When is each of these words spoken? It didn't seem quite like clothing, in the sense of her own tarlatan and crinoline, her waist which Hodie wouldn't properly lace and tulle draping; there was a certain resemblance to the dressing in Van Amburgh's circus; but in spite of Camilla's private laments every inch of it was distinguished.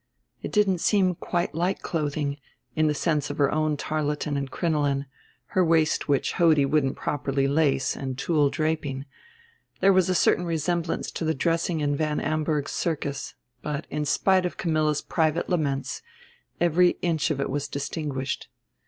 It 0.41 0.51
didn't 0.51 0.79
seem 0.79 1.13
quite 1.13 1.53
like 1.53 1.83
clothing, 1.83 2.37
in 2.75 2.87
the 2.87 2.95
sense 2.95 3.29
of 3.29 3.37
her 3.37 3.51
own 3.51 3.77
tarlatan 3.77 4.35
and 4.35 4.49
crinoline, 4.49 5.05
her 5.53 5.63
waist 5.63 6.09
which 6.09 6.33
Hodie 6.37 6.65
wouldn't 6.65 6.95
properly 6.95 7.47
lace 7.47 7.95
and 7.95 8.17
tulle 8.17 8.49
draping; 8.49 9.05
there 9.79 9.93
was 9.93 10.09
a 10.09 10.15
certain 10.15 10.45
resemblance 10.45 11.11
to 11.11 11.23
the 11.23 11.35
dressing 11.35 11.81
in 11.81 11.95
Van 11.95 12.19
Amburgh's 12.19 12.71
circus; 12.71 13.35
but 13.61 13.85
in 13.91 14.05
spite 14.05 14.43
of 14.47 14.57
Camilla's 14.57 15.03
private 15.03 15.49
laments 15.51 16.01
every 16.59 16.97
inch 17.03 17.29
of 17.29 17.39
it 17.39 17.51
was 17.51 17.67
distinguished. 17.67 18.47